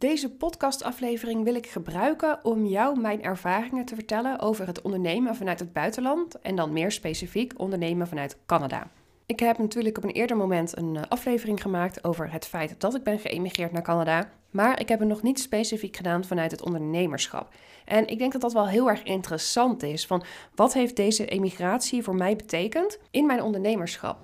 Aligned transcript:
Deze 0.00 0.30
podcastaflevering 0.30 1.44
wil 1.44 1.54
ik 1.54 1.66
gebruiken 1.66 2.44
om 2.44 2.66
jou 2.66 3.00
mijn 3.00 3.22
ervaringen 3.22 3.84
te 3.84 3.94
vertellen 3.94 4.38
over 4.38 4.66
het 4.66 4.82
ondernemen 4.82 5.36
vanuit 5.36 5.58
het 5.58 5.72
buitenland 5.72 6.40
en 6.40 6.56
dan 6.56 6.72
meer 6.72 6.92
specifiek 6.92 7.52
ondernemen 7.56 8.08
vanuit 8.08 8.38
Canada. 8.46 8.90
Ik 9.26 9.40
heb 9.40 9.58
natuurlijk 9.58 9.96
op 9.96 10.04
een 10.04 10.10
eerder 10.10 10.36
moment 10.36 10.76
een 10.76 10.96
eh, 10.96 11.02
aflevering 11.08 11.62
gemaakt 11.62 12.04
over 12.04 12.32
het 12.32 12.46
feit 12.46 12.74
dat 12.78 12.94
ik 12.94 13.02
ben 13.02 13.18
geëmigreerd 13.18 13.72
naar 13.72 13.82
Canada, 13.82 14.30
maar 14.50 14.80
ik 14.80 14.88
heb 14.88 14.98
het 14.98 15.08
nog 15.08 15.22
niet 15.22 15.40
specifiek 15.40 15.96
gedaan 15.96 16.24
vanuit 16.24 16.50
het 16.50 16.62
ondernemerschap. 16.62 17.54
En 17.84 18.06
ik 18.06 18.18
denk 18.18 18.32
dat 18.32 18.40
dat 18.40 18.52
wel 18.52 18.68
heel 18.68 18.88
erg 18.88 19.02
interessant 19.02 19.82
is 19.82 20.06
van 20.06 20.22
wat 20.54 20.72
heeft 20.72 20.96
deze 20.96 21.26
emigratie 21.26 22.02
voor 22.02 22.14
mij 22.14 22.36
betekend 22.36 22.98
in 23.10 23.26
mijn 23.26 23.42
ondernemerschap. 23.42 24.18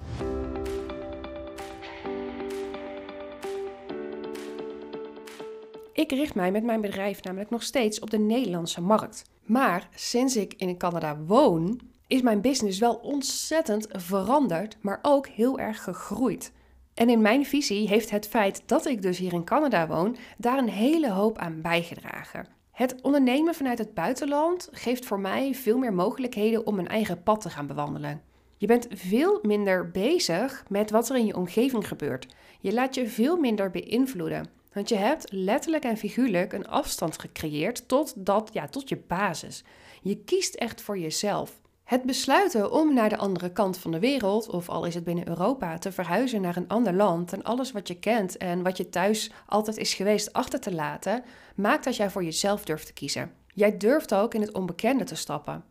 Ik 5.97 6.11
richt 6.11 6.35
mij 6.35 6.51
met 6.51 6.65
mijn 6.65 6.81
bedrijf 6.81 7.23
namelijk 7.23 7.51
nog 7.51 7.63
steeds 7.63 8.01
op 8.01 8.11
de 8.11 8.19
Nederlandse 8.19 8.81
markt. 8.81 9.25
Maar 9.45 9.89
sinds 9.95 10.37
ik 10.37 10.55
in 10.57 10.77
Canada 10.77 11.19
woon, 11.27 11.81
is 12.07 12.23
mijn 12.23 12.41
business 12.41 12.79
wel 12.79 12.95
ontzettend 12.95 13.87
veranderd, 13.91 14.77
maar 14.81 14.99
ook 15.03 15.27
heel 15.27 15.59
erg 15.59 15.83
gegroeid. 15.83 16.53
En 16.95 17.09
in 17.09 17.21
mijn 17.21 17.47
visie 17.47 17.89
heeft 17.89 18.11
het 18.11 18.29
feit 18.29 18.63
dat 18.67 18.87
ik 18.87 19.03
dus 19.03 19.19
hier 19.19 19.33
in 19.33 19.45
Canada 19.45 19.87
woon 19.87 20.17
daar 20.37 20.59
een 20.59 20.69
hele 20.69 21.11
hoop 21.11 21.39
aan 21.39 21.61
bijgedragen. 21.61 22.47
Het 22.73 23.03
ondernemen 23.03 23.55
vanuit 23.55 23.79
het 23.79 23.95
buitenland 23.95 24.69
geeft 24.73 25.07
voor 25.07 25.21
mij 25.21 25.55
veel 25.55 25.79
meer 25.79 25.95
mogelijkheden 25.95 26.67
om 26.67 26.75
mijn 26.75 26.89
eigen 26.89 27.23
pad 27.23 27.41
te 27.41 27.51
gaan 27.51 27.67
bewandelen. 27.67 28.23
Je 28.57 28.67
bent 28.67 28.87
veel 28.91 29.39
minder 29.43 29.91
bezig 29.91 30.65
met 30.69 30.91
wat 30.91 31.09
er 31.09 31.17
in 31.17 31.27
je 31.27 31.37
omgeving 31.37 31.89
gebeurt. 31.89 32.27
Je 32.61 32.73
laat 32.73 32.95
je 32.95 33.07
veel 33.07 33.37
minder 33.37 33.71
beïnvloeden. 33.71 34.56
Want 34.77 34.89
je 34.89 34.97
hebt 34.97 35.33
letterlijk 35.33 35.85
en 35.85 35.97
figuurlijk 35.97 36.53
een 36.53 36.69
afstand 36.69 37.21
gecreëerd 37.21 37.89
tot, 37.89 38.13
dat, 38.17 38.51
ja, 38.53 38.69
tot 38.69 38.89
je 38.89 38.97
basis. 38.97 39.65
Je 40.03 40.17
kiest 40.17 40.55
echt 40.55 40.81
voor 40.81 40.99
jezelf. 40.99 41.61
Het 41.85 42.03
besluiten 42.03 42.73
om 42.73 42.95
naar 42.95 43.09
de 43.09 43.17
andere 43.17 43.53
kant 43.53 43.79
van 43.79 43.91
de 43.91 43.99
wereld, 43.99 44.49
of 44.49 44.69
al 44.69 44.85
is 44.85 44.95
het 44.95 45.05
binnen 45.05 45.29
Europa, 45.29 45.79
te 45.79 45.93
verhuizen 45.93 46.41
naar 46.41 46.57
een 46.57 46.69
ander 46.69 46.95
land 46.95 47.33
en 47.33 47.43
alles 47.43 47.73
wat 47.73 47.89
je 47.89 47.99
kent 47.99 48.37
en 48.37 48.63
wat 48.63 48.77
je 48.77 48.89
thuis 48.89 49.31
altijd 49.47 49.77
is 49.77 49.95
geweest 49.95 50.33
achter 50.33 50.61
te 50.61 50.75
laten, 50.75 51.25
maakt 51.55 51.85
dat 51.85 51.97
jij 51.97 52.11
voor 52.11 52.25
jezelf 52.25 52.65
durft 52.65 52.87
te 52.87 52.93
kiezen. 52.93 53.33
Jij 53.47 53.77
durft 53.77 54.15
ook 54.15 54.35
in 54.35 54.41
het 54.41 54.53
onbekende 54.53 55.05
te 55.05 55.15
stappen. 55.15 55.65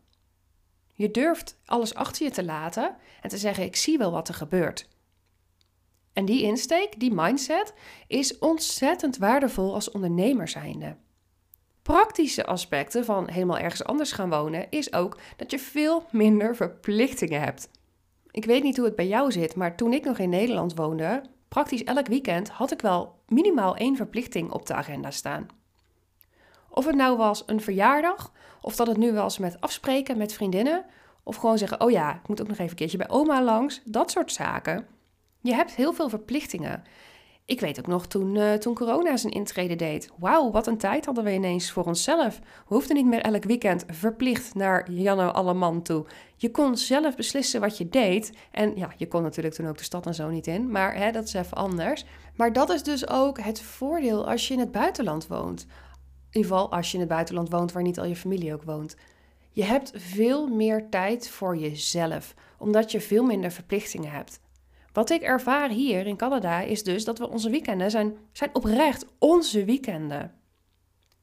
Je 0.92 1.10
durft 1.10 1.56
alles 1.64 1.94
achter 1.94 2.24
je 2.24 2.30
te 2.30 2.44
laten 2.44 2.96
en 3.22 3.28
te 3.28 3.38
zeggen: 3.38 3.64
Ik 3.64 3.76
zie 3.76 3.98
wel 3.98 4.10
wat 4.10 4.28
er 4.28 4.34
gebeurt. 4.34 4.88
En 6.16 6.24
die 6.24 6.42
insteek, 6.42 7.00
die 7.00 7.14
mindset, 7.14 7.74
is 8.06 8.38
ontzettend 8.38 9.16
waardevol 9.16 9.74
als 9.74 9.90
ondernemer 9.90 10.48
zijnde. 10.48 10.96
Praktische 11.82 12.46
aspecten 12.46 13.04
van 13.04 13.28
helemaal 13.28 13.58
ergens 13.58 13.84
anders 13.84 14.12
gaan 14.12 14.30
wonen 14.30 14.70
is 14.70 14.92
ook 14.92 15.18
dat 15.36 15.50
je 15.50 15.58
veel 15.58 16.04
minder 16.10 16.56
verplichtingen 16.56 17.40
hebt. 17.40 17.70
Ik 18.30 18.44
weet 18.44 18.62
niet 18.62 18.76
hoe 18.76 18.86
het 18.86 18.96
bij 18.96 19.06
jou 19.06 19.32
zit, 19.32 19.54
maar 19.54 19.76
toen 19.76 19.92
ik 19.92 20.04
nog 20.04 20.18
in 20.18 20.28
Nederland 20.28 20.74
woonde, 20.74 21.22
praktisch 21.48 21.84
elk 21.84 22.06
weekend 22.06 22.48
had 22.48 22.72
ik 22.72 22.80
wel 22.80 23.14
minimaal 23.26 23.76
één 23.76 23.96
verplichting 23.96 24.50
op 24.50 24.66
de 24.66 24.74
agenda 24.74 25.10
staan. 25.10 25.46
Of 26.68 26.86
het 26.86 26.96
nou 26.96 27.16
was 27.16 27.42
een 27.46 27.60
verjaardag, 27.60 28.32
of 28.60 28.76
dat 28.76 28.86
het 28.86 28.96
nu 28.96 29.12
was 29.12 29.38
met 29.38 29.60
afspreken 29.60 30.18
met 30.18 30.32
vriendinnen, 30.32 30.84
of 31.22 31.36
gewoon 31.36 31.58
zeggen: 31.58 31.80
Oh 31.80 31.90
ja, 31.90 32.14
ik 32.14 32.28
moet 32.28 32.40
ook 32.40 32.48
nog 32.48 32.56
even 32.56 32.70
een 32.70 32.76
keertje 32.76 32.98
bij 32.98 33.08
oma 33.08 33.42
langs, 33.42 33.82
dat 33.84 34.10
soort 34.10 34.32
zaken. 34.32 34.95
Je 35.46 35.54
hebt 35.54 35.74
heel 35.74 35.92
veel 35.92 36.08
verplichtingen. 36.08 36.82
Ik 37.44 37.60
weet 37.60 37.78
ook 37.78 37.86
nog 37.86 38.06
toen, 38.06 38.34
uh, 38.34 38.52
toen 38.52 38.74
corona 38.74 39.16
zijn 39.16 39.32
intrede 39.32 39.76
deed. 39.76 40.10
Wauw, 40.18 40.50
wat 40.50 40.66
een 40.66 40.78
tijd 40.78 41.04
hadden 41.04 41.24
we 41.24 41.32
ineens 41.32 41.70
voor 41.70 41.84
onszelf. 41.84 42.38
We 42.38 42.74
hoefden 42.74 42.96
niet 42.96 43.06
meer 43.06 43.20
elk 43.20 43.44
weekend 43.44 43.84
verplicht 43.88 44.54
naar 44.54 44.90
Janne 44.90 45.32
Alleman 45.32 45.82
toe. 45.82 46.06
Je 46.36 46.50
kon 46.50 46.76
zelf 46.76 47.16
beslissen 47.16 47.60
wat 47.60 47.78
je 47.78 47.88
deed. 47.88 48.32
En 48.50 48.76
ja, 48.76 48.92
je 48.96 49.08
kon 49.08 49.22
natuurlijk 49.22 49.54
toen 49.54 49.66
ook 49.66 49.78
de 49.78 49.84
stad 49.84 50.06
en 50.06 50.14
zo 50.14 50.30
niet 50.30 50.46
in. 50.46 50.70
Maar 50.70 50.96
hè, 50.96 51.12
dat 51.12 51.24
is 51.24 51.34
even 51.34 51.56
anders. 51.56 52.04
Maar 52.34 52.52
dat 52.52 52.70
is 52.70 52.82
dus 52.82 53.08
ook 53.08 53.40
het 53.40 53.60
voordeel 53.60 54.28
als 54.28 54.48
je 54.48 54.54
in 54.54 54.60
het 54.60 54.72
buitenland 54.72 55.26
woont. 55.26 55.62
In 55.62 56.42
ieder 56.42 56.50
geval 56.50 56.72
als 56.72 56.88
je 56.88 56.94
in 56.94 57.00
het 57.00 57.12
buitenland 57.12 57.50
woont 57.50 57.72
waar 57.72 57.82
niet 57.82 57.98
al 57.98 58.06
je 58.06 58.16
familie 58.16 58.52
ook 58.52 58.62
woont. 58.62 58.96
Je 59.50 59.64
hebt 59.64 59.92
veel 59.94 60.46
meer 60.46 60.88
tijd 60.88 61.28
voor 61.28 61.56
jezelf, 61.56 62.34
omdat 62.58 62.90
je 62.90 63.00
veel 63.00 63.24
minder 63.24 63.50
verplichtingen 63.50 64.10
hebt. 64.10 64.40
Wat 64.96 65.10
ik 65.10 65.22
ervaar 65.22 65.70
hier 65.70 66.06
in 66.06 66.16
Canada 66.16 66.60
is 66.60 66.82
dus 66.82 67.04
dat 67.04 67.18
we 67.18 67.28
onze 67.28 67.50
weekenden 67.50 67.90
zijn, 67.90 68.16
zijn 68.32 68.50
oprecht 68.52 69.06
onze 69.18 69.64
weekenden. 69.64 70.32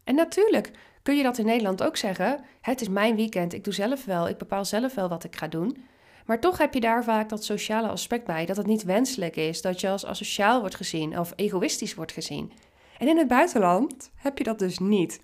En 0.04 0.16
natuurlijk 0.16 0.72
kun 1.04 1.16
je 1.18 1.24
dat 1.24 1.38
in 1.38 1.46
Nederland 1.46 1.84
ook 1.84 1.98
zeggen. 1.98 2.44
Het 2.62 2.82
is 2.82 2.90
mijn 2.90 3.16
weekend, 3.16 3.54
ik 3.54 3.64
doe 3.64 3.74
zelf 3.74 4.06
wel, 4.06 4.28
ik 4.28 4.38
bepaal 4.38 4.66
zelf 4.66 4.94
wel 4.94 5.10
wat 5.10 5.24
ik 5.24 5.36
ga 5.36 5.48
doen. 5.48 5.86
Maar 6.26 6.40
toch 6.40 6.58
heb 6.58 6.74
je 6.74 6.80
daar 6.80 7.04
vaak 7.04 7.30
dat 7.30 7.44
sociale 7.44 7.88
aspect 7.88 8.26
bij, 8.26 8.46
dat 8.46 8.58
het 8.58 8.66
niet 8.66 8.84
wenselijk 8.84 9.36
is, 9.36 9.62
dat 9.62 9.82
je 9.82 9.90
als 9.90 10.06
asociaal 10.06 10.60
wordt 10.60 10.76
gezien 10.76 11.20
of 11.20 11.34
egoïstisch 11.36 11.94
wordt 11.94 12.12
gezien. 12.12 12.52
En 12.98 13.08
in 13.08 13.18
het 13.18 13.28
buitenland 13.28 14.12
heb 14.16 14.38
je 14.38 14.44
dat 14.44 14.60
dus 14.60 14.80
niet. 14.80 15.20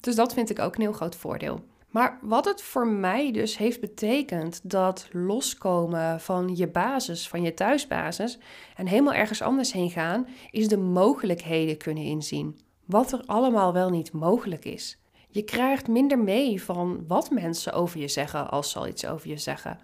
Dus 0.00 0.14
dat 0.14 0.34
vind 0.34 0.50
ik 0.50 0.58
ook 0.58 0.74
een 0.74 0.82
heel 0.82 0.92
groot 0.92 1.16
voordeel. 1.16 1.64
Maar 1.92 2.18
wat 2.22 2.44
het 2.44 2.62
voor 2.62 2.86
mij 2.86 3.32
dus 3.32 3.56
heeft 3.56 3.80
betekend 3.80 4.70
dat 4.70 5.08
loskomen 5.10 6.20
van 6.20 6.56
je 6.56 6.68
basis, 6.68 7.28
van 7.28 7.42
je 7.42 7.54
thuisbasis 7.54 8.38
en 8.76 8.86
helemaal 8.86 9.14
ergens 9.14 9.42
anders 9.42 9.72
heen 9.72 9.90
gaan, 9.90 10.26
is 10.50 10.68
de 10.68 10.76
mogelijkheden 10.76 11.76
kunnen 11.76 12.04
inzien. 12.04 12.60
Wat 12.86 13.12
er 13.12 13.22
allemaal 13.26 13.72
wel 13.72 13.90
niet 13.90 14.12
mogelijk 14.12 14.64
is. 14.64 14.98
Je 15.28 15.42
krijgt 15.42 15.88
minder 15.88 16.18
mee 16.18 16.62
van 16.62 17.04
wat 17.06 17.30
mensen 17.30 17.72
over 17.72 18.00
je 18.00 18.08
zeggen 18.08 18.50
als 18.50 18.70
ze 18.70 18.78
al 18.78 18.88
iets 18.88 19.06
over 19.06 19.28
je 19.28 19.38
zeggen. 19.38 19.78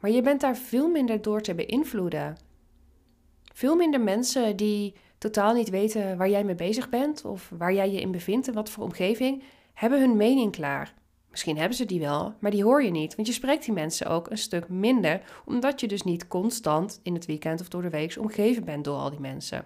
Maar 0.00 0.10
je 0.10 0.22
bent 0.22 0.40
daar 0.40 0.56
veel 0.56 0.88
minder 0.88 1.22
door 1.22 1.40
te 1.40 1.54
beïnvloeden. 1.54 2.36
Veel 3.52 3.76
minder 3.76 4.00
mensen 4.00 4.56
die 4.56 4.94
totaal 5.18 5.54
niet 5.54 5.70
weten 5.70 6.16
waar 6.16 6.28
jij 6.28 6.44
mee 6.44 6.54
bezig 6.54 6.88
bent 6.88 7.24
of 7.24 7.52
waar 7.58 7.72
jij 7.72 7.90
je 7.90 8.00
in 8.00 8.10
bevindt 8.10 8.48
en 8.48 8.54
wat 8.54 8.70
voor 8.70 8.84
omgeving, 8.84 9.42
hebben 9.74 10.00
hun 10.00 10.16
mening 10.16 10.52
klaar. 10.52 10.98
Misschien 11.30 11.58
hebben 11.58 11.76
ze 11.76 11.84
die 11.84 12.00
wel, 12.00 12.34
maar 12.38 12.50
die 12.50 12.64
hoor 12.64 12.82
je 12.82 12.90
niet, 12.90 13.14
want 13.14 13.28
je 13.28 13.34
spreekt 13.34 13.64
die 13.64 13.74
mensen 13.74 14.06
ook 14.06 14.30
een 14.30 14.38
stuk 14.38 14.68
minder, 14.68 15.20
omdat 15.44 15.80
je 15.80 15.88
dus 15.88 16.02
niet 16.02 16.28
constant 16.28 17.00
in 17.02 17.14
het 17.14 17.26
weekend 17.26 17.60
of 17.60 17.68
door 17.68 17.82
de 17.82 17.90
week 17.90 18.16
omgeven 18.18 18.64
bent 18.64 18.84
door 18.84 18.96
al 18.96 19.10
die 19.10 19.20
mensen. 19.20 19.58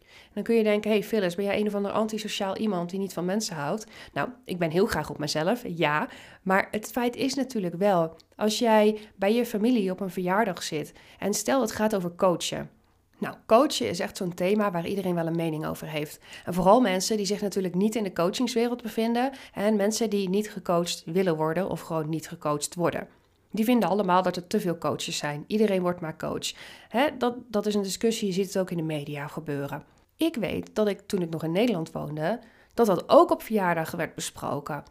En 0.00 0.38
dan 0.38 0.42
kun 0.42 0.54
je 0.54 0.62
denken, 0.62 0.90
hey 0.90 1.02
Phyllis, 1.02 1.34
ben 1.34 1.44
jij 1.44 1.60
een 1.60 1.66
of 1.66 1.74
ander 1.74 1.90
antisociaal 1.90 2.56
iemand 2.56 2.90
die 2.90 2.98
niet 2.98 3.12
van 3.12 3.24
mensen 3.24 3.56
houdt? 3.56 3.86
Nou, 4.12 4.28
ik 4.44 4.58
ben 4.58 4.70
heel 4.70 4.86
graag 4.86 5.10
op 5.10 5.18
mezelf, 5.18 5.62
ja. 5.66 6.08
Maar 6.42 6.68
het 6.70 6.90
feit 6.90 7.16
is 7.16 7.34
natuurlijk 7.34 7.74
wel, 7.74 8.16
als 8.36 8.58
jij 8.58 8.98
bij 9.16 9.34
je 9.34 9.46
familie 9.46 9.90
op 9.90 10.00
een 10.00 10.10
verjaardag 10.10 10.62
zit 10.62 10.92
en 11.18 11.34
stel 11.34 11.60
het 11.60 11.72
gaat 11.72 11.94
over 11.94 12.14
coachen. 12.14 12.70
Nou, 13.22 13.34
coachen 13.46 13.88
is 13.88 14.00
echt 14.00 14.16
zo'n 14.16 14.34
thema 14.34 14.70
waar 14.70 14.86
iedereen 14.86 15.14
wel 15.14 15.26
een 15.26 15.36
mening 15.36 15.66
over 15.66 15.86
heeft. 15.86 16.18
En 16.44 16.54
vooral 16.54 16.80
mensen 16.80 17.16
die 17.16 17.26
zich 17.26 17.40
natuurlijk 17.40 17.74
niet 17.74 17.94
in 17.94 18.02
de 18.02 18.12
coachingswereld 18.12 18.82
bevinden 18.82 19.32
en 19.54 19.76
mensen 19.76 20.10
die 20.10 20.28
niet 20.28 20.50
gecoacht 20.50 21.02
willen 21.06 21.36
worden 21.36 21.68
of 21.68 21.80
gewoon 21.80 22.08
niet 22.08 22.28
gecoacht 22.28 22.74
worden. 22.74 23.08
Die 23.50 23.64
vinden 23.64 23.88
allemaal 23.88 24.22
dat 24.22 24.36
er 24.36 24.46
te 24.46 24.60
veel 24.60 24.78
coaches 24.78 25.16
zijn. 25.16 25.44
Iedereen 25.46 25.82
wordt 25.82 26.00
maar 26.00 26.16
coach. 26.16 26.52
Hè, 26.88 27.06
dat, 27.18 27.34
dat 27.48 27.66
is 27.66 27.74
een 27.74 27.82
discussie, 27.82 28.26
je 28.26 28.32
ziet 28.32 28.46
het 28.46 28.58
ook 28.58 28.70
in 28.70 28.76
de 28.76 28.82
media 28.82 29.26
gebeuren. 29.26 29.84
Ik 30.16 30.34
weet 30.34 30.74
dat 30.74 30.88
ik 30.88 31.00
toen 31.06 31.22
ik 31.22 31.30
nog 31.30 31.44
in 31.44 31.52
Nederland 31.52 31.92
woonde, 31.92 32.40
dat 32.74 32.86
dat 32.86 33.08
ook 33.08 33.30
op 33.30 33.42
verjaardagen 33.42 33.98
werd 33.98 34.14
besproken. 34.14 34.84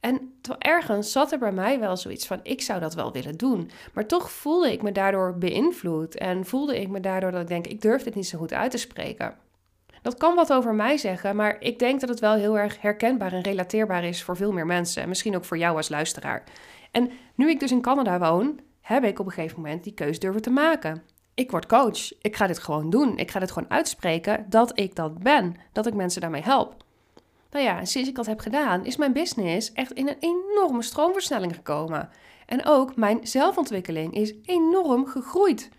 En 0.00 0.40
ergens 0.58 1.12
zat 1.12 1.32
er 1.32 1.38
bij 1.38 1.52
mij 1.52 1.80
wel 1.80 1.96
zoiets 1.96 2.26
van: 2.26 2.40
ik 2.42 2.62
zou 2.62 2.80
dat 2.80 2.94
wel 2.94 3.12
willen 3.12 3.36
doen. 3.36 3.70
Maar 3.92 4.06
toch 4.06 4.30
voelde 4.30 4.72
ik 4.72 4.82
me 4.82 4.92
daardoor 4.92 5.38
beïnvloed 5.38 6.14
en 6.14 6.44
voelde 6.44 6.80
ik 6.80 6.88
me 6.88 7.00
daardoor 7.00 7.30
dat 7.30 7.40
ik 7.40 7.48
denk: 7.48 7.66
ik 7.66 7.80
durf 7.80 8.02
dit 8.02 8.14
niet 8.14 8.28
zo 8.28 8.38
goed 8.38 8.52
uit 8.52 8.70
te 8.70 8.78
spreken. 8.78 9.34
Dat 10.02 10.18
kan 10.18 10.34
wat 10.34 10.52
over 10.52 10.74
mij 10.74 10.96
zeggen, 10.96 11.36
maar 11.36 11.56
ik 11.60 11.78
denk 11.78 12.00
dat 12.00 12.08
het 12.08 12.20
wel 12.20 12.34
heel 12.34 12.58
erg 12.58 12.80
herkenbaar 12.80 13.32
en 13.32 13.40
relateerbaar 13.40 14.04
is 14.04 14.22
voor 14.22 14.36
veel 14.36 14.52
meer 14.52 14.66
mensen. 14.66 15.02
En 15.02 15.08
misschien 15.08 15.36
ook 15.36 15.44
voor 15.44 15.58
jou 15.58 15.76
als 15.76 15.88
luisteraar. 15.88 16.44
En 16.90 17.10
nu 17.34 17.50
ik 17.50 17.60
dus 17.60 17.70
in 17.70 17.80
Canada 17.80 18.18
woon, 18.18 18.60
heb 18.80 19.04
ik 19.04 19.18
op 19.18 19.26
een 19.26 19.32
gegeven 19.32 19.60
moment 19.60 19.84
die 19.84 19.94
keus 19.94 20.18
durven 20.18 20.42
te 20.42 20.50
maken. 20.50 21.02
Ik 21.34 21.50
word 21.50 21.66
coach. 21.66 22.12
Ik 22.20 22.36
ga 22.36 22.46
dit 22.46 22.58
gewoon 22.58 22.90
doen. 22.90 23.18
Ik 23.18 23.30
ga 23.30 23.38
dit 23.38 23.50
gewoon 23.50 23.70
uitspreken 23.70 24.46
dat 24.48 24.78
ik 24.78 24.94
dat 24.94 25.18
ben. 25.18 25.54
Dat 25.72 25.86
ik 25.86 25.94
mensen 25.94 26.20
daarmee 26.20 26.42
help. 26.42 26.84
Nou 27.50 27.64
ja, 27.64 27.84
sinds 27.84 28.08
ik 28.08 28.14
dat 28.14 28.26
heb 28.26 28.40
gedaan, 28.40 28.84
is 28.84 28.96
mijn 28.96 29.12
business 29.12 29.72
echt 29.72 29.92
in 29.92 30.08
een 30.08 30.18
enorme 30.18 30.82
stroomversnelling 30.82 31.54
gekomen. 31.54 32.08
En 32.46 32.64
ook 32.64 32.96
mijn 32.96 33.26
zelfontwikkeling 33.26 34.14
is 34.14 34.34
enorm 34.44 35.06
gegroeid. 35.06 35.70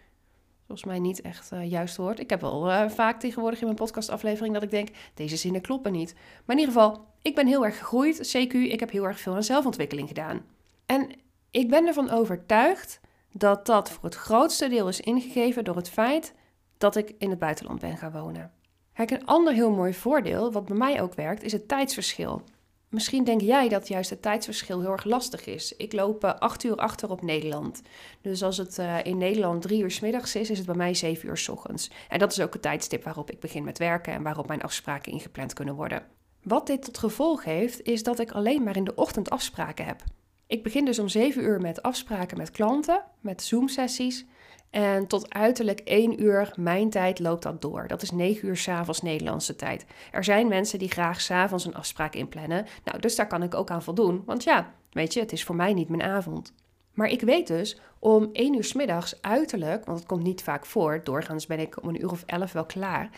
Volgens 0.67 0.87
mij 0.87 0.99
niet 0.99 1.21
echt 1.21 1.51
uh, 1.51 1.69
juist 1.69 1.95
hoort. 1.95 2.19
Ik 2.19 2.29
heb 2.29 2.41
wel 2.41 2.69
uh, 2.69 2.89
vaak 2.89 3.19
tegenwoordig 3.19 3.59
in 3.59 3.65
mijn 3.65 3.77
podcastaflevering 3.77 4.53
dat 4.53 4.63
ik 4.63 4.71
denk, 4.71 4.89
deze 5.13 5.35
zinnen 5.35 5.61
kloppen 5.61 5.91
niet. 5.91 6.13
Maar 6.45 6.55
in 6.55 6.61
ieder 6.61 6.73
geval, 6.73 7.05
ik 7.21 7.35
ben 7.35 7.47
heel 7.47 7.65
erg 7.65 7.77
gegroeid. 7.77 8.37
CQ, 8.37 8.53
ik 8.53 8.79
heb 8.79 8.91
heel 8.91 9.03
erg 9.03 9.19
veel 9.19 9.35
aan 9.35 9.43
zelfontwikkeling 9.43 10.07
gedaan. 10.07 10.45
En 10.85 11.09
ik 11.51 11.69
ben 11.69 11.87
ervan 11.87 12.09
overtuigd 12.09 12.99
dat 13.31 13.65
dat 13.65 13.89
voor 13.89 14.03
het 14.03 14.15
grootste 14.15 14.67
deel 14.67 14.87
is 14.87 14.99
ingegeven 14.99 15.63
door 15.63 15.75
het 15.75 15.89
feit 15.89 16.33
dat 16.77 16.95
ik 16.95 17.13
in 17.17 17.29
het 17.29 17.39
buitenland 17.39 17.79
ben 17.79 17.97
gaan 17.97 18.11
wonen. 18.11 18.51
Kijk, 18.99 19.11
een 19.11 19.25
ander 19.25 19.53
heel 19.53 19.71
mooi 19.71 19.93
voordeel, 19.93 20.51
wat 20.51 20.65
bij 20.65 20.77
mij 20.77 21.01
ook 21.01 21.13
werkt, 21.13 21.43
is 21.43 21.51
het 21.51 21.67
tijdsverschil. 21.67 22.41
Misschien 22.89 23.23
denk 23.23 23.41
jij 23.41 23.69
dat 23.69 23.87
juist 23.87 24.09
het 24.09 24.21
tijdsverschil 24.21 24.81
heel 24.81 24.91
erg 24.91 25.03
lastig 25.03 25.45
is. 25.45 25.75
Ik 25.75 25.93
loop 25.93 26.23
uh, 26.23 26.33
acht 26.33 26.63
uur 26.63 26.75
achter 26.75 27.09
op 27.09 27.21
Nederland. 27.21 27.81
Dus 28.21 28.43
als 28.43 28.57
het 28.57 28.77
uh, 28.77 28.97
in 29.03 29.17
Nederland 29.17 29.61
drie 29.61 29.81
uur 29.81 29.91
s 29.91 29.99
middags 29.99 30.35
is, 30.35 30.49
is 30.49 30.57
het 30.57 30.67
bij 30.67 30.75
mij 30.75 30.93
zeven 30.93 31.29
uur 31.29 31.37
s 31.37 31.49
ochtends. 31.49 31.91
En 32.09 32.19
dat 32.19 32.31
is 32.31 32.41
ook 32.41 32.53
het 32.53 32.61
tijdstip 32.61 33.03
waarop 33.03 33.31
ik 33.31 33.39
begin 33.39 33.63
met 33.63 33.77
werken 33.77 34.13
en 34.13 34.23
waarop 34.23 34.47
mijn 34.47 34.61
afspraken 34.61 35.11
ingepland 35.11 35.53
kunnen 35.53 35.75
worden. 35.75 36.05
Wat 36.43 36.67
dit 36.67 36.83
tot 36.83 36.97
gevolg 36.97 37.43
heeft, 37.43 37.81
is 37.81 38.03
dat 38.03 38.19
ik 38.19 38.31
alleen 38.31 38.63
maar 38.63 38.75
in 38.75 38.83
de 38.83 38.95
ochtend 38.95 39.29
afspraken 39.29 39.85
heb. 39.85 40.03
Ik 40.47 40.63
begin 40.63 40.85
dus 40.85 40.99
om 40.99 41.07
7 41.07 41.43
uur 41.43 41.61
met 41.61 41.81
afspraken 41.81 42.37
met 42.37 42.51
klanten, 42.51 43.03
met 43.19 43.43
Zoom-sessies. 43.43 44.25
En 44.69 45.07
tot 45.07 45.33
uiterlijk 45.33 45.79
1 45.79 46.23
uur 46.23 46.53
mijn 46.55 46.89
tijd 46.89 47.19
loopt 47.19 47.43
dat 47.43 47.61
door. 47.61 47.87
Dat 47.87 48.01
is 48.01 48.11
9 48.11 48.47
uur 48.47 48.57
s'avonds 48.57 49.01
Nederlandse 49.01 49.55
tijd. 49.55 49.85
Er 50.11 50.23
zijn 50.23 50.47
mensen 50.47 50.79
die 50.79 50.91
graag 50.91 51.21
s'avonds 51.21 51.65
een 51.65 51.75
afspraak 51.75 52.13
inplannen. 52.13 52.65
Nou, 52.83 52.99
dus 52.99 53.15
daar 53.15 53.27
kan 53.27 53.43
ik 53.43 53.55
ook 53.55 53.69
aan 53.69 53.83
voldoen. 53.83 54.23
Want 54.25 54.43
ja, 54.43 54.73
weet 54.91 55.13
je, 55.13 55.19
het 55.19 55.31
is 55.31 55.43
voor 55.43 55.55
mij 55.55 55.73
niet 55.73 55.89
mijn 55.89 56.03
avond. 56.03 56.53
Maar 56.93 57.09
ik 57.09 57.21
weet 57.21 57.47
dus 57.47 57.79
om 57.99 58.29
1 58.31 58.55
uur 58.55 58.63
s 58.63 58.73
middags 58.73 59.21
uiterlijk, 59.21 59.85
want 59.85 59.99
het 59.99 60.07
komt 60.07 60.23
niet 60.23 60.43
vaak 60.43 60.65
voor, 60.65 61.01
doorgaans 61.03 61.45
ben 61.45 61.59
ik 61.59 61.83
om 61.83 61.89
een 61.89 62.01
uur 62.01 62.11
of 62.11 62.23
11 62.25 62.51
wel 62.51 62.65
klaar, 62.65 63.09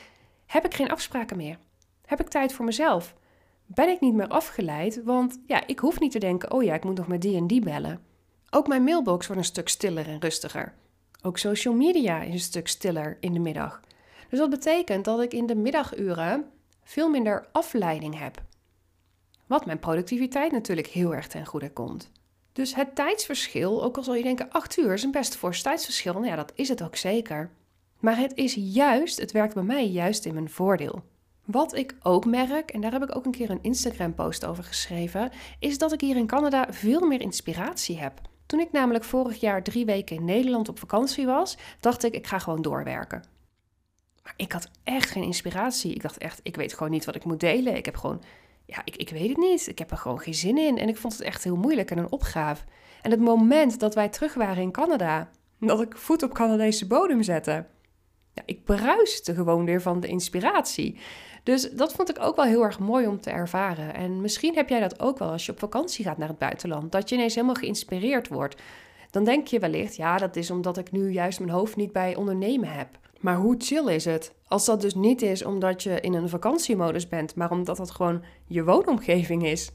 heb 0.46 0.66
ik 0.66 0.74
geen 0.74 0.92
afspraken 0.92 1.38
meer. 1.38 1.58
Heb 2.06 2.20
ik 2.20 2.28
tijd 2.28 2.54
voor 2.54 2.66
mezelf? 2.66 3.16
Ben 3.66 3.90
ik 3.90 4.00
niet 4.00 4.14
meer 4.14 4.28
afgeleid? 4.28 5.04
Want 5.04 5.40
ja, 5.46 5.68
ik 5.68 5.80
hoef 5.80 6.00
niet 6.00 6.12
te 6.12 6.20
denken: 6.20 6.52
oh 6.52 6.64
ja, 6.64 6.74
ik 6.74 6.84
moet 6.84 6.98
nog 6.98 7.08
met 7.08 7.22
die 7.22 7.38
en 7.38 7.48
die 7.48 7.62
bellen. 7.62 8.02
Ook 8.50 8.68
mijn 8.68 8.84
mailbox 8.84 9.28
wordt 9.28 9.42
een 9.42 9.48
stuk 9.48 9.70
stiller 9.70 10.08
en 10.08 10.22
rustiger. 10.22 10.74
Ook 11.22 11.38
social 11.38 11.74
media 11.74 12.22
is 12.22 12.34
een 12.34 12.40
stuk 12.40 12.68
stiller 12.68 13.18
in 13.20 13.34
de 13.34 13.40
middag. 13.40 13.80
Dus 14.30 14.40
dat 14.40 14.50
betekent 14.50 15.06
dat 15.06 15.22
ik 15.22 15.34
in 15.34 15.46
de 15.46 15.56
middaguren 15.56 16.46
veel 16.84 17.10
minder 17.10 17.48
afleiding 17.52 18.20
heb. 18.20 18.42
Wat 19.48 19.66
mijn 19.66 19.80
productiviteit 19.80 20.52
natuurlijk 20.52 20.88
heel 20.88 21.16
erg 21.16 21.28
ten 21.28 21.46
goede 21.46 21.72
komt. 21.72 22.12
Dus 22.54 22.76
het 22.76 22.96
tijdsverschil, 22.96 23.84
ook 23.84 23.98
al 23.98 24.04
zal 24.04 24.16
je 24.16 24.24
denken 24.24 24.52
8 24.52 24.78
uur 24.78 24.94
is 24.94 25.04
een 25.04 25.12
best 25.12 25.36
fors 25.36 25.62
tijdsverschil, 25.62 26.14
nou 26.14 26.26
ja, 26.26 26.36
dat 26.36 26.52
is 26.56 26.70
het 26.70 26.84
ook 26.84 26.96
zeker. 26.96 27.50
Maar 28.00 28.18
het 28.18 28.32
is 28.36 28.54
juist, 28.54 29.20
het 29.20 29.32
werkt 29.32 29.54
bij 29.54 29.64
mij 29.64 29.88
juist 29.88 30.26
in 30.26 30.34
mijn 30.34 30.50
voordeel. 30.50 31.04
Wat 31.46 31.76
ik 31.76 31.96
ook 32.02 32.26
merk, 32.26 32.72
en 32.72 32.82
daar 32.82 32.92
heb 32.92 33.04
ik 33.04 33.16
ook 33.16 33.26
een 33.26 33.32
keer 33.32 33.50
een 33.50 33.60
Instagram-post 33.62 34.46
over 34.46 34.64
geschreven, 34.64 35.32
is 35.60 35.78
dat 35.78 35.92
ik 35.92 36.02
hier 36.02 36.16
in 36.16 36.28
Canada 36.28 36.68
veel 36.70 37.08
meer 37.08 37.22
inspiratie 37.22 38.00
heb. 38.00 38.22
Toen 38.52 38.60
ik 38.60 38.72
namelijk 38.72 39.04
vorig 39.04 39.40
jaar 39.40 39.64
drie 39.64 39.86
weken 39.86 40.16
in 40.16 40.26
Nederland 40.26 40.70
op 40.70 40.80
vakantie 40.80 41.26
was, 41.26 41.58
dacht 41.80 42.04
ik, 42.04 42.14
ik 42.14 42.28
ga 42.28 42.40
gewoon 42.40 42.62
doorwerken. 42.62 43.24
Maar 44.24 44.34
ik 44.36 44.52
had 44.52 44.70
echt 44.84 45.10
geen 45.10 45.24
inspiratie. 45.24 45.94
Ik 45.94 46.02
dacht 46.02 46.18
echt, 46.18 46.40
ik 46.44 46.56
weet 46.56 46.74
gewoon 46.74 46.92
niet 46.92 47.06
wat 47.06 47.16
ik 47.16 47.24
moet 47.24 47.40
delen. 47.40 47.76
Ik 47.76 47.86
heb 47.86 47.96
gewoon, 47.96 48.22
ja, 48.66 48.82
ik, 48.84 48.96
ik 48.96 49.10
weet 49.10 49.30
het 49.30 49.38
niet. 49.38 49.68
Ik 49.68 49.80
heb 49.80 49.92
er 49.92 49.98
gewoon 49.98 50.20
geen 50.20 50.34
zin 50.34 50.58
in. 50.58 50.78
En 50.78 50.88
ik 50.88 50.98
vond 50.98 51.14
het 51.14 51.22
echt 51.22 51.44
heel 51.44 51.56
moeilijk 51.56 51.92
en 51.92 51.98
een 51.98 52.12
opgave. 52.12 52.64
En 53.02 53.12
het 53.12 53.20
moment 53.20 53.80
dat 53.80 53.96
wij 53.96 54.10
terug 54.10 54.34
waren 54.34 54.64
in 54.64 54.72
Canada, 54.72 55.30
dat 55.60 55.82
ik 55.82 55.98
voet 55.98 56.24
op 56.24 56.34
Canadese 56.34 56.88
bodem 56.88 57.24
zette, 57.24 57.66
ja, 58.34 58.42
ik 58.46 58.64
bruiste 58.64 59.34
gewoon 59.34 59.66
weer 59.66 59.82
van 59.82 60.00
de 60.00 60.08
inspiratie. 60.08 60.98
Dus 61.44 61.72
dat 61.72 61.94
vond 61.94 62.10
ik 62.10 62.24
ook 62.24 62.36
wel 62.36 62.46
heel 62.46 62.64
erg 62.64 62.80
mooi 62.80 63.08
om 63.08 63.22
te 63.22 63.30
ervaren. 63.30 63.94
En 63.94 64.22
misschien 64.22 64.56
heb 64.56 64.70
jij 64.70 64.80
dat 64.80 65.00
ook 65.00 65.18
wel 65.18 65.32
als 65.32 65.46
je 65.46 65.52
op 65.52 65.60
vakantie 65.60 66.06
gaat 66.06 66.18
naar 66.18 66.28
het 66.28 66.38
buitenland. 66.38 66.92
Dat 66.92 67.10
je 67.10 67.16
ineens 67.16 67.36
helemaal 67.36 67.56
geïnspireerd 67.56 68.28
wordt. 68.28 68.62
Dan 69.12 69.24
denk 69.24 69.48
je 69.48 69.60
wellicht, 69.60 69.96
ja, 69.96 70.18
dat 70.18 70.36
is 70.36 70.52
omdat 70.52 70.78
ik 70.78 70.92
nu 70.92 71.12
juist 71.12 71.40
mijn 71.40 71.52
hoofd 71.52 71.76
niet 71.76 71.92
bij 71.92 72.16
ondernemen 72.16 72.72
heb. 72.72 72.88
Maar 73.20 73.36
hoe 73.36 73.56
chill 73.58 73.88
is 73.88 74.06
het? 74.06 74.34
Als 74.48 74.66
dat 74.66 74.82
dus 74.82 74.96
niet 74.96 75.22
is 75.22 75.44
omdat 75.44 75.84
je 75.84 76.02
in 76.02 76.14
een 76.14 76.30
vakantiemodus 76.30 77.08
bent, 77.08 77.36
maar 77.36 77.52
omdat 77.52 77.78
dat 77.78 77.92
gewoon 77.92 78.24
je 78.48 78.64
woonomgeving 78.64 79.46
is. 79.46 79.72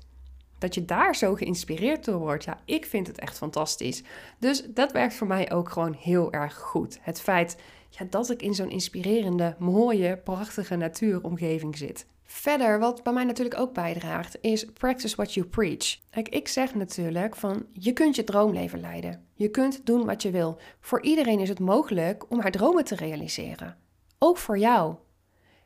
Dat 0.59 0.75
je 0.75 0.85
daar 0.85 1.17
zo 1.17 1.35
geïnspireerd 1.35 2.05
door 2.05 2.19
wordt. 2.19 2.45
Ja, 2.45 2.61
ik 2.65 2.87
vind 2.87 3.07
het 3.07 3.19
echt 3.19 3.37
fantastisch. 3.37 4.03
Dus 4.39 4.65
dat 4.69 4.93
werkt 4.93 5.15
voor 5.15 5.27
mij 5.27 5.53
ook 5.53 5.69
gewoon 5.69 5.97
heel 5.99 6.33
erg 6.33 6.55
goed. 6.55 6.99
Het 7.01 7.21
feit 7.21 7.57
ja, 7.91 8.07
dat 8.11 8.31
ik 8.31 8.43
in 8.43 8.55
zo'n 8.55 8.71
inspirerende, 8.71 9.57
mooie, 9.59 10.17
prachtige 10.17 10.77
natuuromgeving 10.77 11.77
zit. 11.77 12.07
Verder, 12.25 12.79
wat 12.79 13.03
bij 13.03 13.13
mij 13.13 13.25
natuurlijk 13.25 13.61
ook 13.61 13.75
bijdraagt, 13.75 14.39
is 14.41 14.65
practice 14.65 15.17
what 15.17 15.35
you 15.35 15.47
preach. 15.47 15.99
Kijk, 16.11 16.29
ik 16.29 16.49
zeg 16.49 16.75
natuurlijk 16.75 17.37
van 17.37 17.67
je 17.73 17.93
kunt 17.93 18.17
je 18.17 18.25
droomleven 18.25 18.81
leiden. 18.81 19.27
Je 19.35 19.49
kunt 19.49 19.87
doen 19.87 20.05
wat 20.05 20.23
je 20.23 20.31
wil. 20.31 20.59
Voor 20.81 21.03
iedereen 21.03 21.41
is 21.41 21.49
het 21.49 21.59
mogelijk 21.59 22.31
om 22.31 22.41
haar 22.41 22.51
dromen 22.51 22.85
te 22.85 22.95
realiseren. 22.95 23.77
Ook 24.19 24.39
voor 24.39 24.59
jou. 24.59 24.95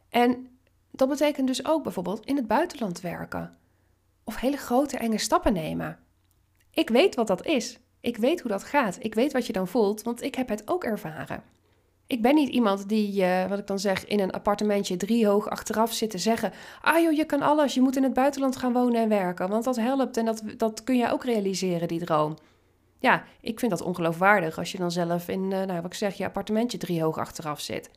En 0.09 0.49
dat 0.91 1.09
betekent 1.09 1.47
dus 1.47 1.67
ook 1.67 1.83
bijvoorbeeld 1.83 2.27
in 2.27 2.37
het 2.37 2.47
buitenland 2.47 3.01
werken. 3.01 3.57
Of 4.25 4.37
hele 4.37 4.57
grote 4.57 4.97
enge 4.97 5.19
stappen 5.19 5.53
nemen. 5.53 5.99
Ik 6.71 6.89
weet 6.89 7.15
wat 7.15 7.27
dat 7.27 7.47
is. 7.47 7.79
Ik 8.01 8.17
weet 8.17 8.41
hoe 8.41 8.51
dat 8.51 8.65
gaat. 8.65 8.97
Ik 9.01 9.15
weet 9.15 9.33
wat 9.33 9.47
je 9.47 9.53
dan 9.53 9.69
voelt, 9.69 10.03
want 10.03 10.23
ik 10.23 10.35
heb 10.35 10.49
het 10.49 10.69
ook 10.69 10.85
ervaren. 10.85 11.43
Ik 12.11 12.23
ben 12.23 12.35
niet 12.35 12.49
iemand 12.49 12.89
die, 12.89 13.23
uh, 13.23 13.47
wat 13.47 13.59
ik 13.59 13.67
dan 13.67 13.79
zeg, 13.79 14.07
in 14.07 14.21
een 14.21 14.31
appartementje 14.31 14.97
driehoog 14.97 15.49
achteraf 15.49 15.93
zit 15.93 16.11
te 16.11 16.19
zeggen: 16.19 16.53
Ah 16.83 17.03
joh, 17.03 17.13
je 17.13 17.25
kan 17.25 17.43
alles, 17.43 17.75
je 17.75 17.81
moet 17.81 17.97
in 17.97 18.03
het 18.03 18.13
buitenland 18.15 18.57
gaan 18.57 18.73
wonen 18.73 19.01
en 19.01 19.09
werken, 19.09 19.49
want 19.49 19.65
dat 19.65 19.77
helpt 19.77 20.17
en 20.17 20.25
dat, 20.25 20.43
dat 20.57 20.85
kun 20.85 20.97
je 20.97 21.13
ook 21.13 21.25
realiseren, 21.25 21.89
die 21.89 22.05
droom. 22.05 22.37
Ja, 22.99 23.25
ik 23.41 23.59
vind 23.59 23.71
dat 23.71 23.83
ongeloofwaardig 23.83 24.59
als 24.59 24.73
je 24.73 24.79
dan 24.79 24.91
zelf 24.91 25.29
in, 25.29 25.41
uh, 25.43 25.63
nou 25.63 25.73
wat 25.73 25.85
ik 25.85 25.95
zeg, 25.95 26.15
je 26.15 26.25
appartementje 26.25 26.79
driehoog 26.79 27.19
achteraf 27.19 27.61
zit. 27.61 27.91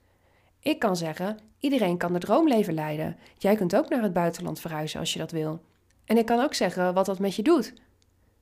Ik 0.59 0.79
kan 0.79 0.95
zeggen: 0.95 1.37
iedereen 1.59 1.97
kan 1.97 2.13
de 2.13 2.19
droomleven 2.19 2.73
leiden. 2.73 3.17
Jij 3.37 3.55
kunt 3.55 3.75
ook 3.75 3.89
naar 3.89 4.01
het 4.01 4.13
buitenland 4.13 4.59
verhuizen 4.59 4.99
als 4.99 5.13
je 5.13 5.19
dat 5.19 5.31
wil. 5.31 5.61
En 6.05 6.17
ik 6.17 6.25
kan 6.25 6.39
ook 6.43 6.53
zeggen 6.53 6.93
wat 6.93 7.05
dat 7.05 7.19
met 7.19 7.35
je 7.35 7.43
doet. 7.43 7.73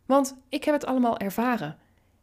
Want 0.06 0.38
ik 0.50 0.64
heb 0.64 0.74
het 0.74 0.86
allemaal 0.86 1.18
ervaren. 1.18 1.78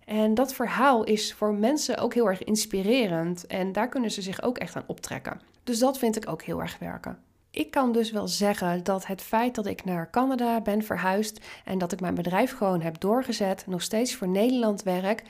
En 0.09 0.35
dat 0.35 0.55
verhaal 0.55 1.05
is 1.05 1.35
voor 1.35 1.55
mensen 1.55 1.99
ook 1.99 2.15
heel 2.15 2.29
erg 2.29 2.45
inspirerend 2.45 3.47
en 3.47 3.73
daar 3.73 3.89
kunnen 3.89 4.11
ze 4.11 4.23
zich 4.23 4.43
ook 4.43 4.59
echt 4.59 4.77
aan 4.77 4.85
optrekken. 4.87 5.41
Dus 5.65 5.79
dat 5.79 5.99
vind 5.99 6.17
ik 6.17 6.29
ook 6.29 6.43
heel 6.43 6.61
erg 6.61 6.79
werken. 6.79 7.19
Ik 7.51 7.71
kan 7.71 7.93
dus 7.93 8.11
wel 8.11 8.29
zeggen 8.29 8.85
dat 8.85 9.07
het 9.07 9.23
feit 9.23 9.55
dat 9.55 9.67
ik 9.67 9.85
naar 9.85 10.11
Canada 10.11 10.61
ben 10.61 10.83
verhuisd 10.83 11.41
en 11.65 11.79
dat 11.79 11.93
ik 11.93 12.01
mijn 12.01 12.15
bedrijf 12.15 12.57
gewoon 12.57 12.81
heb 12.81 13.01
doorgezet, 13.01 13.65
nog 13.67 13.83
steeds 13.83 14.15
voor 14.15 14.29
Nederland 14.29 14.83
werk, 14.83 15.23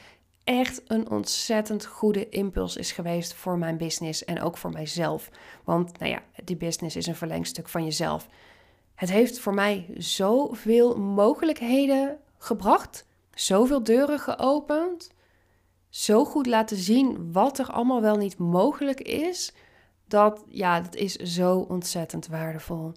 echt 0.44 0.82
een 0.86 1.10
ontzettend 1.10 1.86
goede 1.86 2.28
impuls 2.28 2.76
is 2.76 2.92
geweest 2.92 3.34
voor 3.34 3.58
mijn 3.58 3.76
business 3.76 4.24
en 4.24 4.42
ook 4.42 4.56
voor 4.56 4.70
mijzelf. 4.72 5.30
Want 5.64 5.98
nou 5.98 6.10
ja, 6.10 6.22
die 6.44 6.56
business 6.56 6.96
is 6.96 7.06
een 7.06 7.14
verlengstuk 7.14 7.68
van 7.68 7.84
jezelf. 7.84 8.28
Het 8.94 9.10
heeft 9.10 9.38
voor 9.38 9.54
mij 9.54 9.86
zoveel 9.96 10.98
mogelijkheden 10.98 12.18
gebracht 12.38 13.06
zoveel 13.40 13.82
deuren 13.82 14.18
geopend, 14.18 15.10
zo 15.88 16.24
goed 16.24 16.46
laten 16.46 16.76
zien 16.76 17.32
wat 17.32 17.58
er 17.58 17.70
allemaal 17.70 18.00
wel 18.00 18.16
niet 18.16 18.38
mogelijk 18.38 19.00
is, 19.00 19.52
dat 20.06 20.44
ja, 20.48 20.80
dat 20.80 20.94
is 20.94 21.14
zo 21.14 21.58
ontzettend 21.58 22.26
waardevol. 22.26 22.92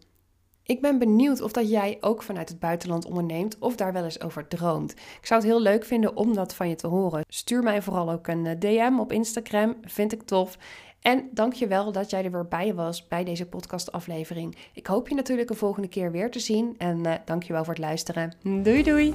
Ik 0.64 0.82
ben 0.82 1.00
benieuwd 1.00 1.42
of 1.42 1.52
dat 1.52 1.70
jij 1.70 1.98
ook 2.02 2.24
vanuit 2.24 2.50
het 2.50 2.60
buitenland 2.60 3.06
onderneemt 3.06 3.60
of 3.60 3.76
daar 3.76 3.94
wel 3.94 4.04
eens 4.04 4.22
over 4.22 4.48
droomt. 4.48 4.92
Ik 4.92 5.26
zou 5.26 5.42
het 5.42 5.50
heel 5.50 5.62
leuk 5.62 5.86
vinden 5.86 6.16
om 6.16 6.34
dat 6.34 6.56
van 6.56 6.70
je 6.70 6.76
te 6.76 6.88
horen. 6.88 7.24
Stuur 7.28 7.64
mij 7.64 7.82
vooral 7.82 8.12
ook 8.12 8.28
een 8.28 8.46
eh, 8.46 8.60
DM 8.60 9.00
op 9.00 9.12
Instagram, 9.12 9.76
vind 9.82 10.12
ik 10.12 10.22
tof. 10.22 10.58
En 11.02 11.30
dank 11.32 11.54
je 11.54 11.68
wel 11.68 11.92
dat 11.92 12.10
jij 12.10 12.24
er 12.24 12.32
weer 12.32 12.48
bij 12.48 12.74
was 12.74 13.08
bij 13.08 13.24
deze 13.24 13.46
podcastaflevering. 13.46 14.56
Ik 14.74 14.88
hoop 14.88 15.08
je 15.08 15.16
natuurlijk 15.16 15.48
de 15.48 15.56
volgende 15.56 15.88
keer 15.88 16.12
weer 16.12 16.32
te 16.32 16.40
zien 16.40 16.76
en 16.78 17.08
uh, 17.08 17.14
dank 17.26 17.44
je 17.44 17.54
wel 17.54 17.64
voor 17.64 17.74
het 17.74 17.84
luisteren. 17.84 18.36
Doei 18.44 18.84
doei! 18.84 19.14